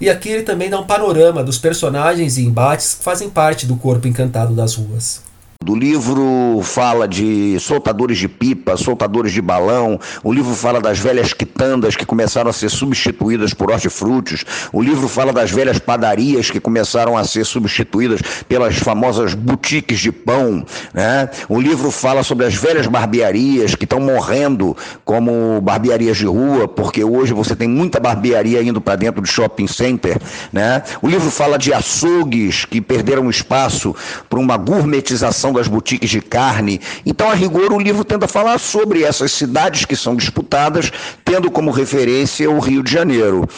E 0.00 0.08
aqui 0.08 0.28
ele 0.28 0.42
também 0.42 0.70
dá 0.70 0.78
um 0.78 0.86
panorama 0.86 1.42
dos 1.42 1.58
personagens 1.58 2.36
e 2.36 2.44
embates 2.44 2.94
que 2.94 3.04
fazem 3.04 3.28
parte 3.28 3.66
do 3.66 3.76
corpo 3.76 4.06
encantado 4.06 4.54
das 4.54 4.74
ruas. 4.74 5.27
Do 5.64 5.74
livro 5.74 6.60
fala 6.62 7.08
de 7.08 7.58
soltadores 7.58 8.16
de 8.16 8.28
pipa, 8.28 8.76
soltadores 8.76 9.32
de 9.32 9.42
balão. 9.42 9.98
O 10.22 10.32
livro 10.32 10.54
fala 10.54 10.80
das 10.80 11.00
velhas 11.00 11.32
quitandas 11.32 11.96
que 11.96 12.06
começaram 12.06 12.48
a 12.48 12.52
ser 12.52 12.68
substituídas 12.68 13.52
por 13.52 13.68
hortifrutis. 13.72 14.44
O 14.72 14.80
livro 14.80 15.08
fala 15.08 15.32
das 15.32 15.50
velhas 15.50 15.80
padarias 15.80 16.48
que 16.48 16.60
começaram 16.60 17.18
a 17.18 17.24
ser 17.24 17.44
substituídas 17.44 18.20
pelas 18.48 18.76
famosas 18.76 19.34
boutiques 19.34 19.98
de 19.98 20.12
pão. 20.12 20.64
Né? 20.94 21.28
O 21.48 21.60
livro 21.60 21.90
fala 21.90 22.22
sobre 22.22 22.46
as 22.46 22.54
velhas 22.54 22.86
barbearias 22.86 23.74
que 23.74 23.82
estão 23.82 23.98
morrendo 23.98 24.76
como 25.04 25.60
barbearias 25.60 26.18
de 26.18 26.26
rua, 26.26 26.68
porque 26.68 27.02
hoje 27.02 27.32
você 27.32 27.56
tem 27.56 27.68
muita 27.68 27.98
barbearia 27.98 28.62
indo 28.62 28.80
para 28.80 28.94
dentro 28.94 29.20
de 29.20 29.28
shopping 29.28 29.66
center. 29.66 30.18
Né? 30.52 30.84
O 31.02 31.08
livro 31.08 31.32
fala 31.32 31.58
de 31.58 31.74
açougues 31.74 32.64
que 32.64 32.80
perderam 32.80 33.28
espaço 33.28 33.92
para 34.30 34.38
uma 34.38 34.56
gourmetização 34.56 35.47
das 35.52 35.68
boutiques 35.68 36.10
de 36.10 36.20
carne. 36.20 36.80
Então, 37.04 37.30
a 37.30 37.34
rigor, 37.34 37.72
o 37.72 37.78
livro 37.78 38.04
tenta 38.04 38.28
falar 38.28 38.58
sobre 38.58 39.02
essas 39.02 39.32
cidades 39.32 39.84
que 39.84 39.96
são 39.96 40.16
disputadas, 40.16 40.90
tendo 41.24 41.50
como 41.50 41.70
referência 41.70 42.50
o 42.50 42.58
Rio 42.58 42.82
de 42.82 42.92
Janeiro. 42.92 43.48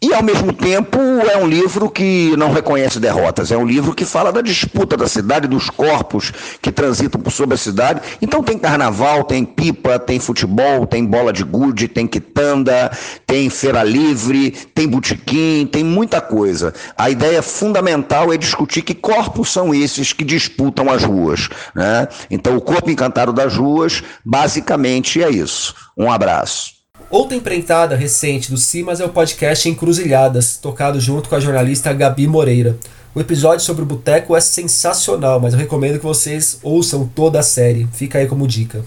E, 0.00 0.14
ao 0.14 0.22
mesmo 0.22 0.52
tempo, 0.52 0.98
é 0.98 1.36
um 1.36 1.46
livro 1.46 1.90
que 1.90 2.32
não 2.36 2.52
reconhece 2.52 3.00
derrotas. 3.00 3.50
É 3.50 3.56
um 3.56 3.66
livro 3.66 3.92
que 3.92 4.04
fala 4.04 4.32
da 4.32 4.40
disputa 4.40 4.96
da 4.96 5.08
cidade, 5.08 5.48
dos 5.48 5.68
corpos 5.68 6.32
que 6.62 6.70
transitam 6.70 7.20
por 7.20 7.32
sobre 7.32 7.54
a 7.54 7.58
cidade. 7.58 8.00
Então, 8.22 8.42
tem 8.42 8.56
carnaval, 8.56 9.24
tem 9.24 9.44
pipa, 9.44 9.98
tem 9.98 10.20
futebol, 10.20 10.86
tem 10.86 11.04
bola 11.04 11.32
de 11.32 11.42
gude, 11.42 11.88
tem 11.88 12.06
quitanda, 12.06 12.92
tem 13.26 13.50
feira 13.50 13.82
livre, 13.82 14.52
tem 14.72 14.86
botequim, 14.86 15.66
tem 15.66 15.82
muita 15.82 16.20
coisa. 16.20 16.72
A 16.96 17.10
ideia 17.10 17.42
fundamental 17.42 18.32
é 18.32 18.36
discutir 18.36 18.82
que 18.82 18.94
corpos 18.94 19.50
são 19.50 19.74
esses 19.74 20.12
que 20.12 20.24
disputam 20.24 20.90
as 20.92 21.02
ruas. 21.02 21.48
Né? 21.74 22.06
Então, 22.30 22.56
o 22.56 22.60
corpo 22.60 22.88
encantado 22.88 23.32
das 23.32 23.56
ruas, 23.56 24.04
basicamente, 24.24 25.20
é 25.20 25.28
isso. 25.28 25.74
Um 25.96 26.08
abraço. 26.08 26.77
Outra 27.10 27.34
empreitada 27.34 27.96
recente 27.96 28.50
do 28.50 28.58
Simas 28.58 29.00
é 29.00 29.04
o 29.04 29.08
podcast 29.08 29.66
Encruzilhadas, 29.66 30.58
tocado 30.58 31.00
junto 31.00 31.30
com 31.30 31.34
a 31.34 31.40
jornalista 31.40 31.90
Gabi 31.90 32.26
Moreira. 32.26 32.76
O 33.14 33.20
episódio 33.20 33.64
sobre 33.64 33.82
o 33.82 33.86
boteco 33.86 34.36
é 34.36 34.40
sensacional, 34.42 35.40
mas 35.40 35.54
eu 35.54 35.58
recomendo 35.58 35.98
que 35.98 36.04
vocês 36.04 36.58
ouçam 36.62 37.06
toda 37.06 37.40
a 37.40 37.42
série. 37.42 37.88
Fica 37.94 38.18
aí 38.18 38.26
como 38.26 38.46
dica. 38.46 38.84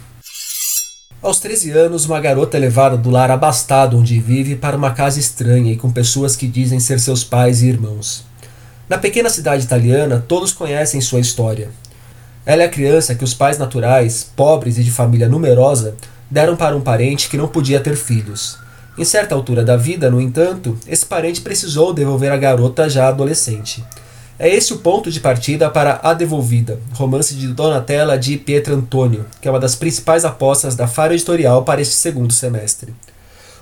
Aos 1.20 1.40
13 1.40 1.72
anos, 1.72 2.06
uma 2.06 2.20
garota 2.20 2.58
é 2.58 2.60
levada 2.60 2.96
do 2.96 3.10
lar 3.10 3.32
abastado 3.32 3.98
onde 3.98 4.20
vive 4.20 4.56
para 4.56 4.78
uma 4.78 4.92
casa 4.92 5.20
estranha 5.20 5.74
e 5.74 5.78
com 5.78 5.92
pessoas 5.92 6.36
que 6.36 6.48
dizem 6.48 6.80
ser 6.80 7.00
seus 7.00 7.24
pais 7.24 7.64
e 7.64 7.70
irmãos. 7.70 8.24
Na 8.88 9.00
pequena 9.00 9.32
cidade 9.32 9.64
italiana, 9.64 10.24
todos 10.28 10.54
conhecem 10.54 11.02
sua 11.02 11.20
história. 11.20 11.72
Ela 12.46 12.62
é 12.62 12.66
a 12.66 12.70
criança 12.70 13.16
que 13.16 13.24
os 13.24 13.34
pais 13.34 13.58
naturais, 13.58 14.30
pobres 14.36 14.78
e 14.78 14.84
de 14.84 14.92
família 14.92 15.28
numerosa, 15.28 15.96
deram 16.32 16.56
para 16.56 16.76
um 16.76 16.82
parente 16.82 17.30
que 17.30 17.38
não 17.38 17.50
podia 17.50 17.82
ter 17.82 17.98
filhos. 17.98 18.58
Em 18.98 19.04
certa 19.04 19.36
altura 19.36 19.64
da 19.64 19.76
vida, 19.76 20.10
no 20.10 20.22
entanto, 20.22 20.78
esse 20.88 21.06
parente 21.06 21.42
precisou 21.42 21.94
devolver 21.94 22.32
a 22.32 22.38
garota 22.38 22.90
já 22.90 23.10
adolescente. 23.10 23.84
É 24.40 24.50
esse 24.50 24.74
o 24.74 24.80
ponto 24.80 25.12
de 25.12 25.20
partida 25.20 25.70
para 25.70 26.00
A 26.02 26.14
Devolvida, 26.14 26.80
romance 26.94 27.36
de 27.36 27.48
Donatella 27.50 28.18
de 28.18 28.38
Pietro 28.38 28.74
Antônio, 28.74 29.26
que 29.40 29.48
é 29.48 29.52
uma 29.52 29.60
das 29.60 29.76
principais 29.76 30.26
apostas 30.26 30.76
da 30.76 30.88
Faro 30.88 31.14
Editorial 31.14 31.64
para 31.64 31.82
este 31.82 31.94
segundo 31.94 32.34
semestre. 32.34 32.94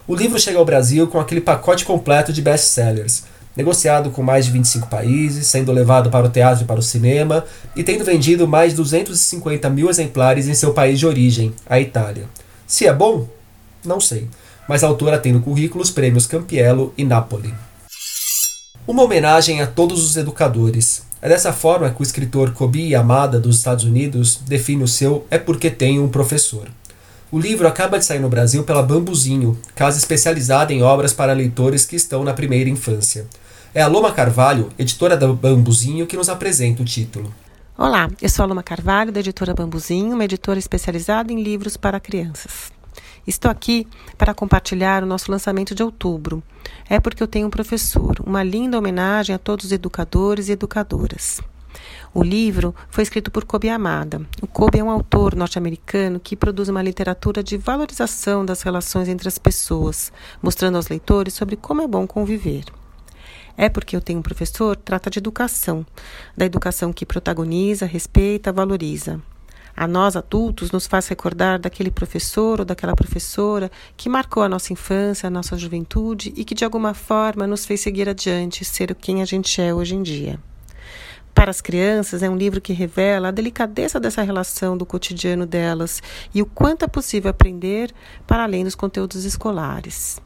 O 0.08 0.16
livro 0.16 0.40
chega 0.40 0.58
ao 0.58 0.66
Brasil 0.66 1.08
com 1.08 1.20
aquele 1.20 1.42
pacote 1.42 1.84
completo 1.84 2.32
de 2.32 2.42
best-sellers, 2.42 3.24
negociado 3.56 4.10
com 4.10 4.24
mais 4.24 4.46
de 4.46 4.52
25 4.52 4.88
países, 4.88 5.48
sendo 5.48 5.72
levado 5.72 6.10
para 6.10 6.26
o 6.26 6.30
teatro 6.30 6.64
e 6.64 6.68
para 6.68 6.80
o 6.80 6.84
cinema, 6.84 7.44
e 7.76 7.84
tendo 7.84 8.06
vendido 8.06 8.48
mais 8.48 8.72
de 8.72 8.78
250 8.78 9.70
mil 9.70 9.90
exemplares 9.90 10.48
em 10.48 10.54
seu 10.54 10.74
país 10.74 10.98
de 10.98 11.06
origem, 11.06 11.54
a 11.70 11.80
Itália. 11.80 12.24
Se 12.70 12.86
é 12.86 12.94
bom? 12.94 13.28
Não 13.84 14.00
sei, 14.00 14.28
mas 14.68 14.84
a 14.84 14.88
autora 14.88 15.18
tem 15.18 15.34
no 15.34 15.42
currículo 15.42 15.84
os 15.84 15.90
prêmios 15.90 16.28
Campiello 16.28 16.94
e 16.96 17.04
Napoli. 17.04 17.52
Uma 18.88 19.02
homenagem 19.02 19.60
a 19.60 19.66
todos 19.66 20.06
os 20.06 20.16
educadores. 20.16 21.02
É 21.20 21.28
dessa 21.28 21.52
forma 21.52 21.90
que 21.90 22.00
o 22.00 22.04
escritor 22.04 22.54
Kobi 22.54 22.92
Yamada 22.92 23.40
dos 23.40 23.58
Estados 23.58 23.86
Unidos 23.86 24.40
define 24.46 24.84
o 24.84 24.88
seu 24.88 25.26
É 25.32 25.40
Porque 25.40 25.72
Tenho 25.72 26.04
um 26.04 26.10
Professor. 26.10 26.70
O 27.32 27.40
livro 27.40 27.68
acaba 27.68 27.98
de 27.98 28.06
sair 28.06 28.20
no 28.20 28.30
Brasil 28.30 28.64
pela 28.64 28.84
Bambuzinho, 28.84 29.58
casa 29.74 29.98
especializada 29.98 30.72
em 30.72 30.84
obras 30.84 31.12
para 31.12 31.34
leitores 31.34 31.86
que 31.86 31.96
estão 31.96 32.24
na 32.24 32.36
primeira 32.36 32.70
infância. 32.70 33.26
É 33.74 33.82
a 33.82 33.88
Loma 33.88 34.12
Carvalho, 34.12 34.70
editora 34.78 35.18
da 35.18 35.28
Bambuzinho, 35.28 36.06
que 36.06 36.16
nos 36.16 36.30
apresenta 36.30 36.84
o 36.84 36.86
título. 36.86 37.34
Olá, 37.82 38.10
eu 38.22 38.28
sou 38.28 38.44
a 38.44 38.62
Carvalho, 38.62 39.10
da 39.10 39.22
editora 39.22 39.54
Bambuzinho, 39.54 40.14
uma 40.14 40.26
editora 40.26 40.60
especializada 40.60 41.32
em 41.32 41.42
livros 41.42 41.78
para 41.78 41.98
crianças. 41.98 42.74
Estou 43.26 43.50
aqui 43.50 43.88
para 44.18 44.34
compartilhar 44.34 45.02
o 45.02 45.06
nosso 45.06 45.32
lançamento 45.32 45.74
de 45.74 45.82
outubro. 45.82 46.44
É 46.90 47.00
porque 47.00 47.24
eu 47.24 47.28
tenho 47.28 47.48
um 47.48 47.50
professor, 47.50 48.18
uma 48.26 48.44
linda 48.44 48.78
homenagem 48.78 49.34
a 49.34 49.40
todos 49.40 49.68
os 49.68 49.72
educadores 49.72 50.50
e 50.50 50.52
educadoras. 50.52 51.40
O 52.14 52.22
livro 52.22 52.76
foi 52.90 53.04
escrito 53.04 53.32
por 53.32 53.46
Kobe 53.46 53.70
Amada. 53.70 54.28
O 54.42 54.48
Kobe 54.48 54.80
é 54.80 54.84
um 54.84 54.90
autor 54.90 55.34
norte-americano 55.34 56.20
que 56.20 56.36
produz 56.36 56.68
uma 56.68 56.84
literatura 56.84 57.42
de 57.42 57.56
valorização 57.56 58.46
das 58.46 58.62
relações 58.62 59.08
entre 59.08 59.30
as 59.30 59.38
pessoas, 59.38 60.12
mostrando 60.42 60.76
aos 60.76 60.90
leitores 60.90 61.34
sobre 61.34 61.56
como 61.56 61.82
é 61.82 61.88
bom 61.88 62.06
conviver. 62.06 62.66
É 63.62 63.68
porque 63.68 63.94
eu 63.94 64.00
tenho 64.00 64.20
um 64.20 64.22
professor, 64.22 64.78
trata 64.78 65.10
de 65.10 65.20
educação, 65.20 65.86
da 66.36 66.46
educação 66.46 66.94
que 66.94 67.06
protagoniza, 67.06 67.86
respeita, 67.86 68.54
valoriza. 68.54 69.22
A 69.76 69.86
nós 69.86 70.16
adultos 70.16 70.72
nos 70.72 70.88
faz 70.88 71.10
recordar 71.10 71.60
daquele 71.60 71.92
professor 71.92 72.62
ou 72.62 72.66
daquela 72.66 72.96
professora 72.96 73.70
que 73.98 74.08
marcou 74.08 74.44
a 74.44 74.48
nossa 74.48 74.72
infância, 74.72 75.28
a 75.28 75.30
nossa 75.30 75.58
juventude 75.58 76.32
e 76.38 76.46
que 76.46 76.56
de 76.56 76.64
alguma 76.64 76.94
forma 76.94 77.46
nos 77.46 77.66
fez 77.66 77.82
seguir 77.82 78.08
adiante, 78.08 78.64
ser 78.64 78.96
quem 78.96 79.22
a 79.22 79.26
gente 79.26 79.62
é 79.62 79.74
hoje 79.74 79.94
em 79.94 80.04
dia. 80.04 80.40
Para 81.36 81.52
as 81.52 81.60
crianças, 81.60 82.24
é 82.24 82.30
um 82.30 82.38
livro 82.38 82.62
que 82.62 82.72
revela 82.72 83.28
a 83.28 83.32
delicadeza 83.32 84.00
dessa 84.00 84.22
relação 84.22 84.78
do 84.78 84.86
cotidiano 84.86 85.46
delas 85.46 86.02
e 86.34 86.42
o 86.42 86.46
quanto 86.46 86.86
é 86.86 86.88
possível 86.88 87.30
aprender 87.30 87.92
para 88.26 88.44
além 88.44 88.64
dos 88.64 88.74
conteúdos 88.74 89.26
escolares 89.26 90.22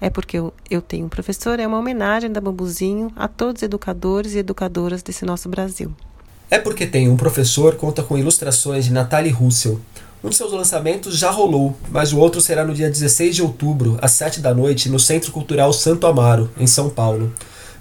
é 0.00 0.10
porque 0.10 0.38
eu, 0.38 0.52
eu 0.70 0.82
tenho 0.82 1.06
um 1.06 1.08
professor, 1.08 1.58
é 1.58 1.66
uma 1.66 1.78
homenagem 1.78 2.30
da 2.30 2.40
Bambuzinho 2.40 3.10
a 3.16 3.26
todos 3.28 3.60
os 3.60 3.62
educadores 3.62 4.34
e 4.34 4.38
educadoras 4.38 5.02
desse 5.02 5.24
nosso 5.24 5.48
Brasil. 5.48 5.92
É 6.50 6.58
porque 6.58 6.86
tem 6.86 7.08
um 7.08 7.16
professor 7.16 7.74
conta 7.76 8.02
com 8.02 8.16
ilustrações 8.16 8.84
de 8.84 8.92
Natalie 8.92 9.32
Russell. 9.32 9.80
Um 10.22 10.28
de 10.28 10.36
seus 10.36 10.52
lançamentos 10.52 11.18
já 11.18 11.30
rolou, 11.30 11.76
mas 11.90 12.12
o 12.12 12.18
outro 12.18 12.40
será 12.40 12.64
no 12.64 12.74
dia 12.74 12.88
16 12.88 13.36
de 13.36 13.42
outubro, 13.42 13.98
às 14.00 14.12
7 14.12 14.40
da 14.40 14.54
noite, 14.54 14.88
no 14.88 14.98
Centro 14.98 15.32
Cultural 15.32 15.72
Santo 15.72 16.06
Amaro, 16.06 16.50
em 16.58 16.66
São 16.66 16.88
Paulo. 16.88 17.32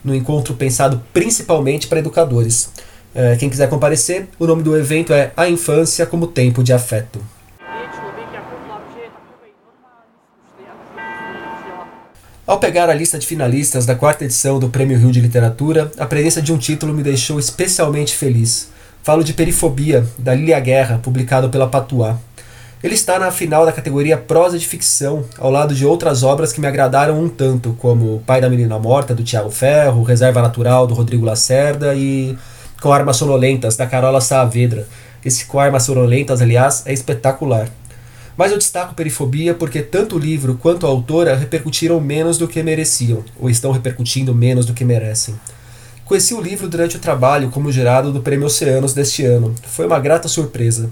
No 0.04 0.14
encontro 0.14 0.54
pensado 0.54 1.02
principalmente 1.14 1.88
para 1.88 2.00
educadores. 2.00 2.70
É, 3.14 3.36
quem 3.36 3.50
quiser 3.50 3.70
comparecer, 3.70 4.28
o 4.38 4.46
nome 4.46 4.62
do 4.62 4.76
evento 4.76 5.14
é 5.14 5.32
A 5.38 5.48
Infância 5.48 6.06
como 6.06 6.28
Tempo 6.28 6.64
de 6.64 6.74
Afeto. 6.74 7.20
Ao 12.48 12.60
pegar 12.60 12.92
a 12.92 12.94
lista 12.94 13.18
de 13.18 13.26
finalistas 13.26 13.88
da 13.88 13.96
quarta 13.96 14.24
edição 14.24 14.60
do 14.60 14.70
Prêmio 14.70 15.00
Rio 15.00 15.12
de 15.12 15.20
Literatura, 15.20 15.92
a 15.98 16.06
presença 16.06 16.44
de 16.44 16.54
um 16.54 16.60
título 16.60 16.94
me 16.94 17.02
deixou 17.02 17.40
especialmente 17.40 18.14
feliz. 18.14 18.70
Falo 19.02 19.24
de 19.24 19.34
Perifobia, 19.34 20.06
da 20.20 20.36
Lilia 20.36 20.60
Guerra, 20.60 21.00
publicado 21.02 21.50
pela 21.50 21.68
Patuá. 21.68 22.20
Ele 22.84 22.94
está 22.94 23.18
na 23.18 23.32
final 23.32 23.66
da 23.66 23.72
categoria 23.72 24.16
Prosa 24.16 24.60
de 24.60 24.68
Ficção, 24.68 25.26
ao 25.40 25.50
lado 25.50 25.74
de 25.74 25.88
outras 25.88 26.22
obras 26.22 26.54
que 26.54 26.62
me 26.62 26.68
agradaram 26.68 27.20
um 27.20 27.28
tanto, 27.28 27.76
como 27.80 28.22
Pai 28.28 28.40
da 28.40 28.48
Menina 28.48 28.78
Morta, 28.78 29.16
do 29.16 29.24
Tiago 29.24 29.50
Ferro, 29.50 30.04
Reserva 30.04 30.40
Natural, 30.40 30.86
do 30.86 30.94
Rodrigo 30.94 31.26
Lacerda 31.26 31.96
e 31.96 32.38
Com 32.80 32.94
Armas 32.94 33.18
Sonolentas, 33.18 33.76
da 33.76 33.88
Carola 33.88 34.22
Saavedra. 34.22 34.88
Esse 35.26 35.46
Com 35.46 35.60
Armas 35.60 35.82
Sonolentas, 35.82 36.44
aliás, 36.44 36.84
é 36.86 36.94
espetacular. 36.94 37.68
Mas 38.38 38.52
eu 38.52 38.58
destaco 38.58 38.94
Perifobia 38.94 39.54
porque 39.54 39.82
tanto 39.82 40.18
o 40.18 40.20
livro 40.20 40.58
quanto 40.62 40.86
a 40.86 40.90
autora 40.90 41.36
repercutiram 41.36 42.00
menos 42.02 42.38
do 42.38 42.48
que 42.48 42.62
mereciam, 42.62 43.24
ou 43.40 43.50
estão 43.50 43.72
repercutindo 43.72 44.36
menos 44.36 44.66
do 44.66 44.74
que 44.74 44.84
merecem. 44.84 45.36
Conheci 46.04 46.34
o 46.34 46.42
livro 46.42 46.68
durante 46.68 46.98
o 46.98 47.00
trabalho 47.00 47.50
como 47.50 47.72
jurado 47.72 48.12
do 48.12 48.22
Prêmio 48.22 48.46
Oceanos 48.46 48.94
deste 48.94 49.26
ano. 49.26 49.56
Foi 49.64 49.86
uma 49.86 50.00
grata 50.00 50.28
surpresa. 50.28 50.92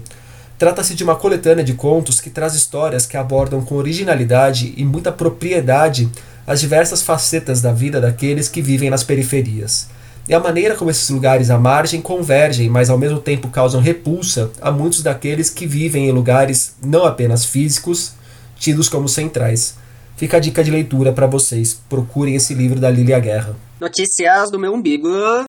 Trata-se 0.58 0.94
de 0.94 1.04
uma 1.04 1.16
coletânea 1.16 1.62
de 1.62 1.74
contos 1.74 2.20
que 2.20 2.30
traz 2.30 2.54
histórias 2.54 3.06
que 3.06 3.16
abordam 3.16 3.62
com 3.62 3.74
originalidade 3.76 4.72
e 4.76 4.84
muita 4.84 5.12
propriedade 5.12 6.08
as 6.46 6.60
diversas 6.60 7.02
facetas 7.02 7.60
da 7.60 7.72
vida 7.72 8.00
daqueles 8.00 8.48
que 8.48 8.62
vivem 8.62 8.90
nas 8.90 9.04
periferias 9.04 9.88
e 10.28 10.34
a 10.34 10.40
maneira 10.40 10.74
como 10.74 10.90
esses 10.90 11.08
lugares 11.10 11.50
à 11.50 11.58
margem 11.58 12.00
convergem, 12.00 12.68
mas 12.70 12.88
ao 12.88 12.96
mesmo 12.96 13.20
tempo 13.20 13.48
causam 13.48 13.80
repulsa 13.80 14.50
a 14.60 14.70
muitos 14.70 15.02
daqueles 15.02 15.50
que 15.50 15.66
vivem 15.66 16.08
em 16.08 16.12
lugares 16.12 16.74
não 16.82 17.04
apenas 17.04 17.44
físicos, 17.44 18.14
tidos 18.58 18.88
como 18.88 19.08
centrais. 19.08 19.76
Fica 20.16 20.36
a 20.36 20.40
dica 20.40 20.62
de 20.62 20.70
leitura 20.70 21.12
para 21.12 21.26
vocês. 21.26 21.78
Procurem 21.88 22.36
esse 22.36 22.54
livro 22.54 22.80
da 22.80 22.88
Lilia 22.88 23.18
Guerra. 23.18 23.56
Notícias 23.80 24.50
do 24.50 24.58
meu 24.58 24.72
umbigo. 24.72 25.08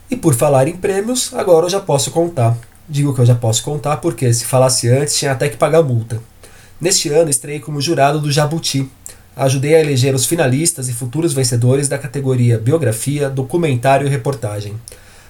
E 0.09 0.15
por 0.15 0.33
falar 0.33 0.67
em 0.67 0.75
prêmios, 0.75 1.33
agora 1.33 1.67
eu 1.67 1.69
já 1.69 1.79
posso 1.79 2.11
contar. 2.11 2.57
Digo 2.89 3.13
que 3.13 3.21
eu 3.21 3.25
já 3.25 3.35
posso 3.35 3.63
contar 3.63 3.97
porque, 3.97 4.33
se 4.33 4.45
falasse 4.45 4.89
antes, 4.89 5.17
tinha 5.17 5.31
até 5.31 5.47
que 5.49 5.57
pagar 5.57 5.83
multa. 5.83 6.21
Neste 6.81 7.09
ano, 7.09 7.29
estreiei 7.29 7.59
como 7.59 7.79
jurado 7.79 8.19
do 8.19 8.31
Jabuti, 8.31 8.89
ajudei 9.35 9.75
a 9.75 9.81
eleger 9.81 10.15
os 10.15 10.25
finalistas 10.25 10.87
e 10.87 10.93
futuros 10.93 11.33
vencedores 11.33 11.87
da 11.87 11.97
categoria 11.97 12.57
Biografia, 12.57 13.29
Documentário 13.29 14.07
e 14.07 14.09
Reportagem. 14.09 14.73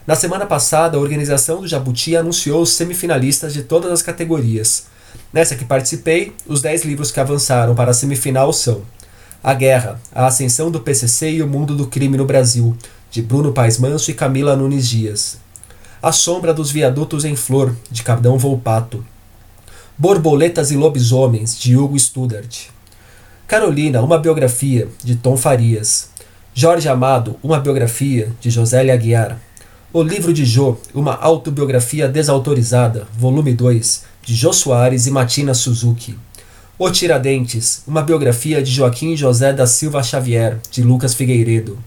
Na 0.06 0.16
semana 0.16 0.46
passada, 0.46 0.98
a 0.98 1.00
organização 1.00 1.62
do 1.62 1.68
Jabuti 1.68 2.16
anunciou 2.16 2.62
os 2.62 2.74
semifinalistas 2.74 3.54
de 3.54 3.64
todas 3.64 3.92
as 3.92 4.04
categorias. 4.04 4.86
Nessa 5.34 5.56
que 5.56 5.66
participei, 5.66 6.34
os 6.46 6.62
10 6.62 6.86
livros 6.86 7.10
que 7.10 7.20
avançaram 7.20 7.74
para 7.74 7.90
a 7.90 7.94
semifinal 7.94 8.54
são 8.54 8.84
A 9.44 9.54
Guerra, 9.54 10.00
a 10.14 10.28
Ascensão 10.28 10.70
do 10.70 10.80
PCC 10.80 11.32
e 11.32 11.42
o 11.42 11.48
Mundo 11.48 11.76
do 11.76 11.88
Crime 11.88 12.18
no 12.18 12.26
Brasil, 12.26 12.78
de 13.10 13.22
Bruno 13.22 13.52
Paes 13.52 13.80
Manso 13.80 14.12
e 14.12 14.14
Camila 14.14 14.56
Nunes 14.56 14.88
Dias. 14.88 15.38
A 16.04 16.12
Sombra 16.12 16.54
dos 16.54 16.70
Viadutos 16.70 17.26
em 17.26 17.36
Flor, 17.36 17.76
de 17.90 18.04
Cardão 18.04 18.38
Volpato. 18.38 19.04
Borboletas 19.98 20.70
e 20.70 20.76
Lobisomens, 20.76 21.58
de 21.58 21.76
Hugo 21.76 21.98
Studart. 21.98 22.75
Carolina, 23.48 24.02
uma 24.02 24.18
biografia, 24.18 24.88
de 25.04 25.16
Tom 25.16 25.38
Farias. 25.38 26.10
Jorge 26.52 26.90
Amado, 26.90 27.36
uma 27.44 27.60
biografia, 27.60 28.32
de 28.42 28.50
Josélia 28.50 28.94
Aguiar. 28.94 29.38
O 29.94 30.02
livro 30.02 30.34
de 30.34 30.44
Jô, 30.44 30.78
uma 30.96 31.14
autobiografia 31.16 32.08
desautorizada, 32.08 33.08
volume 33.16 33.54
2, 33.54 34.04
de 34.24 34.34
Jô 34.34 34.52
Soares 34.52 35.06
e 35.06 35.12
Matina 35.12 35.54
Suzuki. 35.54 36.18
O 36.80 36.90
Tiradentes, 36.90 37.84
uma 37.88 38.02
biografia 38.02 38.64
de 38.64 38.72
Joaquim 38.72 39.16
José 39.16 39.54
da 39.54 39.68
Silva 39.68 40.02
Xavier, 40.02 40.58
de 40.72 40.82
Lucas 40.82 41.14
Figueiredo. 41.14 41.78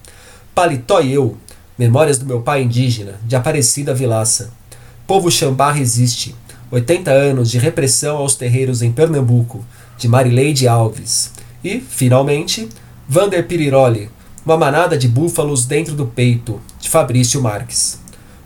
Paletó 0.54 1.00
e 1.00 1.12
Eu, 1.12 1.36
Memórias 1.76 2.18
do 2.18 2.26
meu 2.26 2.40
pai 2.40 2.62
indígena, 2.62 3.14
de 3.24 3.34
Aparecida 3.34 3.92
Vilaça. 3.92 4.52
Povo 5.08 5.30
Xambá 5.30 5.72
resiste, 5.72 6.34
80 6.70 7.10
anos 7.10 7.50
de 7.50 7.58
repressão 7.58 8.16
aos 8.16 8.36
terreiros 8.36 8.80
em 8.80 8.92
Pernambuco, 8.92 9.64
de 9.96 10.06
Marileide 10.06 10.68
Alves. 10.68 11.37
E, 11.62 11.80
finalmente, 11.80 12.68
Vander 13.08 13.46
Piriroli, 13.46 14.10
Uma 14.44 14.56
Manada 14.56 14.96
de 14.96 15.08
Búfalos 15.08 15.66
Dentro 15.66 15.94
do 15.94 16.06
Peito, 16.06 16.60
de 16.78 16.88
Fabrício 16.88 17.42
Marques. 17.42 17.98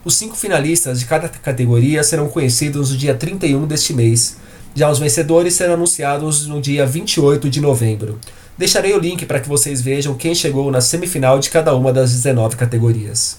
Os 0.04 0.14
cinco 0.14 0.34
finalistas 0.34 0.98
de 0.98 1.06
cada 1.06 1.28
categoria 1.28 2.02
serão 2.02 2.28
conhecidos 2.28 2.90
no 2.90 2.96
dia 2.96 3.14
31 3.14 3.66
deste 3.66 3.92
mês. 3.92 4.36
Já 4.74 4.90
os 4.90 4.98
vencedores 4.98 5.54
serão 5.54 5.74
anunciados 5.74 6.46
no 6.46 6.60
dia 6.60 6.86
28 6.86 7.48
de 7.50 7.60
novembro. 7.60 8.18
Deixarei 8.56 8.94
o 8.94 8.98
link 8.98 9.26
para 9.26 9.40
que 9.40 9.48
vocês 9.48 9.80
vejam 9.80 10.14
quem 10.14 10.34
chegou 10.34 10.70
na 10.70 10.80
semifinal 10.80 11.38
de 11.38 11.50
cada 11.50 11.74
uma 11.74 11.92
das 11.92 12.12
19 12.12 12.56
categorias. 12.56 13.38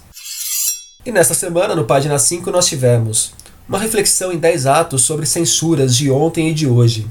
E 1.05 1.11
nesta 1.11 1.33
semana, 1.33 1.75
no 1.75 1.83
página 1.83 2.17
5, 2.17 2.49
nós 2.49 2.65
tivemos 2.65 3.33
uma 3.67 3.79
reflexão 3.79 4.31
em 4.31 4.37
10 4.37 4.65
atos 4.65 5.01
sobre 5.01 5.25
censuras 5.25 5.95
de 5.95 6.09
ontem 6.09 6.49
e 6.49 6.53
de 6.53 6.67
hoje, 6.67 7.07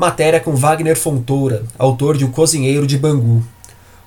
Matéria 0.00 0.40
com 0.40 0.56
Wagner 0.56 0.96
Fontoura, 0.96 1.62
autor 1.78 2.16
de 2.16 2.24
O 2.24 2.30
Cozinheiro 2.30 2.86
de 2.86 2.96
Bangu. 2.96 3.44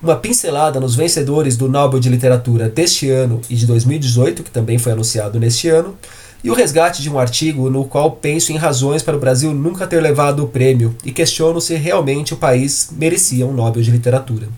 Uma 0.02 0.16
pincelada 0.16 0.80
nos 0.80 0.96
vencedores 0.96 1.56
do 1.56 1.68
Nobel 1.68 2.00
de 2.00 2.08
Literatura 2.08 2.68
deste 2.68 3.08
ano 3.08 3.40
e 3.48 3.54
de 3.54 3.64
2018, 3.64 4.42
que 4.42 4.50
também 4.50 4.76
foi 4.76 4.90
anunciado 4.90 5.38
neste 5.38 5.68
ano, 5.68 5.96
e 6.42 6.50
o 6.50 6.52
resgate 6.52 7.00
de 7.00 7.08
um 7.08 7.16
artigo 7.16 7.70
no 7.70 7.84
qual 7.84 8.10
penso 8.10 8.50
em 8.50 8.56
razões 8.56 9.04
para 9.04 9.16
o 9.16 9.20
Brasil 9.20 9.54
nunca 9.54 9.86
ter 9.86 10.00
levado 10.00 10.42
o 10.42 10.48
prêmio 10.48 10.96
e 11.04 11.12
questiono 11.12 11.60
se 11.60 11.76
realmente 11.76 12.34
o 12.34 12.38
país 12.38 12.88
merecia 12.90 13.46
um 13.46 13.52
Nobel 13.52 13.80
de 13.80 13.92
Literatura. 13.92 14.48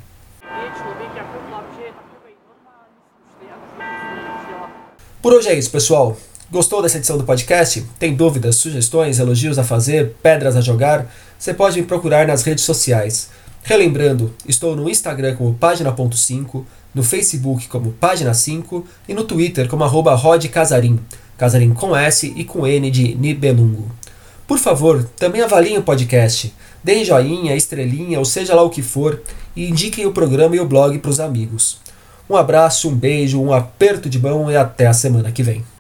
Por 5.21 5.35
hoje 5.35 5.51
é 5.51 5.59
isso, 5.59 5.71
pessoal. 5.71 6.17
Gostou 6.49 6.81
dessa 6.81 6.97
edição 6.97 7.19
do 7.19 7.25
podcast? 7.25 7.85
Tem 7.99 8.15
dúvidas, 8.15 8.55
sugestões, 8.55 9.19
elogios 9.19 9.59
a 9.59 9.65
fazer, 9.65 10.15
pedras 10.23 10.55
a 10.55 10.61
jogar? 10.61 11.13
Você 11.39 11.53
pode 11.53 11.81
me 11.81 11.87
procurar 11.87 12.27
nas 12.27 12.43
redes 12.43 12.65
sociais. 12.65 13.31
Relembrando, 13.63 14.33
estou 14.49 14.77
no 14.77 14.89
Instagram 14.89 15.37
como 15.37 15.55
página.5, 15.55 16.65
no 16.95 17.03
Facebook 17.03 17.69
como 17.69 17.93
página 17.93 18.33
5 18.33 18.87
e 19.09 19.13
no 19.13 19.25
Twitter 19.25 19.69
como 19.69 19.85
arroba 19.85 20.15
rodcasarim, 20.15 20.99
casarim 21.37 21.75
com 21.75 21.95
S 21.95 22.33
e 22.35 22.45
com 22.45 22.67
N 22.67 22.91
de 22.91 23.15
Nibelungo. 23.17 23.91
Por 24.47 24.59
favor, 24.59 25.05
também 25.17 25.43
avaliem 25.43 25.77
o 25.77 25.83
podcast, 25.83 26.55
deem 26.83 27.05
joinha, 27.05 27.57
estrelinha 27.57 28.19
ou 28.19 28.25
seja 28.25 28.55
lá 28.55 28.63
o 28.63 28.71
que 28.71 28.83
for 28.83 29.21
e 29.57 29.69
indiquem 29.69 30.07
o 30.07 30.13
programa 30.13 30.55
e 30.55 30.61
o 30.61 30.67
blog 30.67 30.97
para 31.01 31.11
os 31.11 31.19
amigos. 31.19 31.79
Um 32.31 32.37
abraço, 32.37 32.89
um 32.89 32.95
beijo, 32.95 33.41
um 33.41 33.53
aperto 33.53 34.09
de 34.09 34.19
mão 34.19 34.51
e 34.51 34.57
até 34.57 34.87
a 34.87 34.93
semana 34.93 35.31
que 35.33 35.43
vem. 35.43 35.76